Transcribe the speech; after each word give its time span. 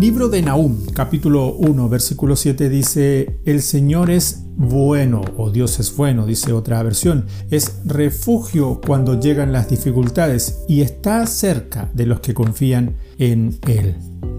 Libro 0.00 0.28
de 0.28 0.42
Nahum, 0.42 0.86
capítulo 0.92 1.54
1, 1.54 1.88
versículo 1.88 2.36
7 2.36 2.68
dice, 2.68 3.40
El 3.44 3.62
Señor 3.62 4.10
es 4.10 4.42
bueno, 4.56 5.22
o 5.36 5.50
Dios 5.50 5.78
es 5.78 5.96
bueno, 5.96 6.26
dice 6.26 6.52
otra 6.52 6.82
versión, 6.82 7.26
es 7.50 7.80
refugio 7.84 8.80
cuando 8.84 9.18
llegan 9.18 9.52
las 9.52 9.68
dificultades 9.68 10.64
y 10.68 10.82
está 10.82 11.26
cerca 11.26 11.90
de 11.94 12.06
los 12.06 12.20
que 12.20 12.34
confían 12.34 12.96
en 13.18 13.58
Él. 13.66 13.96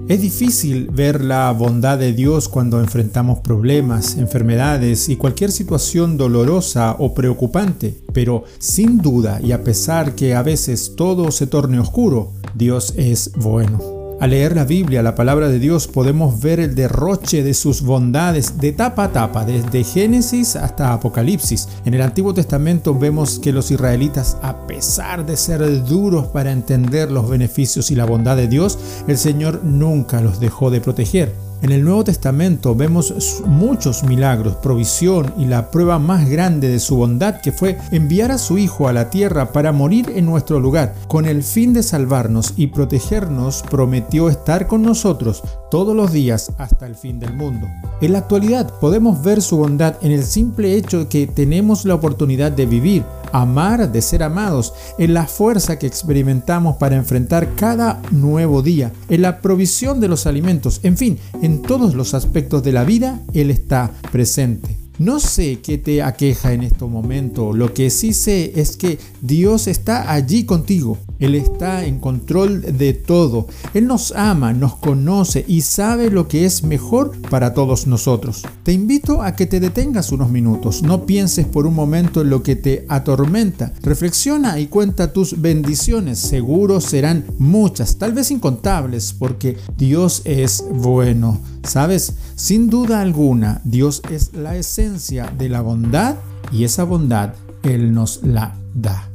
Es 0.07 0.21
difícil 0.21 0.89
ver 0.91 1.23
la 1.23 1.51
bondad 1.51 1.97
de 1.97 2.13
Dios 2.13 2.47
cuando 2.47 2.79
enfrentamos 2.79 3.39
problemas, 3.39 4.17
enfermedades 4.17 5.09
y 5.09 5.15
cualquier 5.15 5.51
situación 5.51 6.17
dolorosa 6.17 6.95
o 6.99 7.15
preocupante, 7.15 7.97
pero 8.13 8.43
sin 8.59 8.99
duda 8.99 9.39
y 9.41 9.51
a 9.51 9.63
pesar 9.63 10.13
que 10.13 10.35
a 10.35 10.43
veces 10.43 10.95
todo 10.95 11.31
se 11.31 11.47
torne 11.47 11.79
oscuro, 11.79 12.33
Dios 12.53 12.93
es 12.97 13.31
bueno. 13.35 13.94
Al 14.21 14.29
leer 14.29 14.55
la 14.55 14.63
Biblia, 14.63 15.03
la 15.03 15.13
palabra 15.13 15.49
de 15.49 15.59
Dios, 15.59 15.87
podemos 15.87 16.39
ver 16.39 16.61
el 16.61 16.73
derroche 16.73 17.43
de 17.43 17.53
sus 17.53 17.81
bondades 17.81 18.57
de 18.57 18.71
tapa 18.71 19.03
a 19.03 19.11
tapa, 19.11 19.43
desde 19.43 19.83
Génesis 19.83 20.55
hasta 20.55 20.93
Apocalipsis. 20.93 21.67
En 21.83 21.93
el 21.93 22.01
Antiguo 22.01 22.33
Testamento 22.33 22.97
vemos 22.97 23.39
que 23.39 23.51
los 23.51 23.71
israelitas, 23.71 24.37
a 24.41 24.67
pesar 24.67 25.25
de 25.25 25.35
ser 25.35 25.83
duros 25.83 26.27
para 26.27 26.53
entender 26.53 27.11
los 27.11 27.29
beneficios 27.29 27.91
y 27.91 27.95
la 27.95 28.05
bondad 28.05 28.37
de 28.37 28.47
Dios, 28.47 28.79
el 29.07 29.17
Señor 29.17 29.65
nunca 29.65 30.21
los 30.21 30.39
dejó 30.39 30.71
de 30.71 30.79
proteger. 30.79 31.44
En 31.61 31.71
el 31.71 31.83
Nuevo 31.83 32.03
Testamento 32.03 32.75
vemos 32.75 33.41
muchos 33.45 34.03
milagros, 34.03 34.55
provisión 34.57 35.33
y 35.37 35.45
la 35.45 35.71
prueba 35.71 35.99
más 35.99 36.29
grande 36.29 36.69
de 36.69 36.79
su 36.79 36.97
bondad 36.97 37.41
que 37.41 37.51
fue 37.51 37.77
enviar 37.91 38.31
a 38.31 38.37
su 38.37 38.57
Hijo 38.57 38.87
a 38.87 38.93
la 38.93 39.09
tierra 39.09 39.51
para 39.51 39.71
morir 39.71 40.11
en 40.15 40.25
nuestro 40.25 40.59
lugar. 40.59 40.93
Con 41.07 41.25
el 41.25 41.43
fin 41.43 41.73
de 41.73 41.83
salvarnos 41.83 42.53
y 42.55 42.67
protegernos, 42.67 43.63
prometió 43.69 44.29
estar 44.29 44.67
con 44.67 44.83
nosotros 44.83 45.43
todos 45.75 45.93
los 45.93 46.13
días 46.13 46.53
hasta 46.57 46.87
el 46.87 46.95
fin 46.95 47.19
del 47.19 47.33
mundo. 47.33 47.67
En 47.99 48.13
la 48.13 48.19
actualidad 48.19 48.79
podemos 48.79 49.21
ver 49.21 49.41
su 49.41 49.57
bondad 49.57 49.97
en 50.01 50.13
el 50.13 50.23
simple 50.23 50.73
hecho 50.73 50.99
de 50.99 51.07
que 51.09 51.27
tenemos 51.27 51.83
la 51.83 51.95
oportunidad 51.95 52.53
de 52.53 52.65
vivir, 52.65 53.03
amar, 53.33 53.91
de 53.91 54.01
ser 54.01 54.23
amados, 54.23 54.73
en 54.97 55.13
la 55.13 55.27
fuerza 55.27 55.77
que 55.77 55.85
experimentamos 55.85 56.77
para 56.77 56.95
enfrentar 56.95 57.55
cada 57.55 58.01
nuevo 58.11 58.61
día, 58.61 58.93
en 59.09 59.21
la 59.21 59.41
provisión 59.41 59.99
de 59.99 60.07
los 60.07 60.25
alimentos, 60.27 60.79
en 60.83 60.95
fin, 60.95 61.19
en 61.41 61.61
todos 61.61 61.93
los 61.93 62.13
aspectos 62.13 62.63
de 62.63 62.71
la 62.71 62.85
vida, 62.85 63.19
Él 63.33 63.51
está 63.51 63.91
presente. 64.13 64.74
No 64.97 65.19
sé 65.19 65.59
qué 65.59 65.77
te 65.77 66.01
aqueja 66.01 66.53
en 66.53 66.63
este 66.63 66.85
momento, 66.85 67.51
lo 67.51 67.73
que 67.73 67.89
sí 67.89 68.13
sé 68.13 68.53
es 68.55 68.77
que 68.77 68.97
Dios 69.21 69.67
está 69.67 70.13
allí 70.13 70.45
contigo, 70.45 70.97
Él 71.19 71.35
está 71.35 71.83
en 71.83 71.99
control 71.99 72.77
de 72.77 72.93
todo, 72.93 73.47
Él 73.73 73.87
nos 73.87 74.13
ama, 74.13 74.53
nos 74.53 74.77
conoce 74.77 75.43
y 75.49 75.61
sabe 75.61 76.09
lo 76.09 76.29
que 76.29 76.45
es 76.45 76.63
mejor 76.63 77.11
para 77.29 77.53
todos 77.53 77.87
nosotros. 77.87 78.43
Te 78.63 78.71
invito 78.71 79.21
a 79.21 79.35
que 79.35 79.47
te 79.47 79.59
detengas 79.59 80.13
unos 80.13 80.29
minutos, 80.29 80.81
no 80.81 81.05
pienses 81.05 81.45
por 81.45 81.67
un 81.67 81.75
momento 81.75 82.21
en 82.21 82.29
lo 82.29 82.41
que 82.41 82.55
te 82.55 82.85
atormenta, 82.87 83.73
reflexiona 83.81 84.61
y 84.61 84.67
cuenta 84.67 85.11
tus 85.11 85.41
bendiciones, 85.41 86.19
seguro 86.19 86.79
serán 86.79 87.25
muchas, 87.37 87.97
tal 87.97 88.13
vez 88.13 88.31
incontables, 88.31 89.11
porque 89.11 89.57
Dios 89.77 90.21
es 90.23 90.63
bueno. 90.71 91.41
Sabes, 91.65 92.13
sin 92.35 92.69
duda 92.69 93.01
alguna, 93.01 93.61
Dios 93.63 94.01
es 94.11 94.33
la 94.33 94.55
esencia 94.55 95.33
de 95.37 95.49
la 95.49 95.61
bondad 95.61 96.15
y 96.51 96.63
esa 96.63 96.83
bondad 96.83 97.33
Él 97.63 97.93
nos 97.93 98.21
la 98.23 98.55
da. 98.75 99.09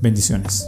Bendiciones. 0.00 0.66